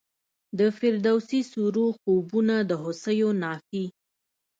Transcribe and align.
د 0.57 0.59
فردوسي 0.77 1.39
سیورو 1.51 1.85
خوبونه 1.99 2.55
د 2.69 2.71
هوسیو 2.83 3.29
نافي 3.43 3.85